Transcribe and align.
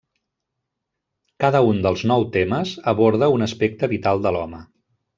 Cada 1.43 1.61
un 1.73 1.83
dels 1.87 2.05
nou 2.13 2.27
temes 2.39 2.75
aborda 2.95 3.31
un 3.39 3.49
aspecte 3.51 3.95
vital 3.97 4.27
de 4.29 4.37
l'home. 4.39 4.69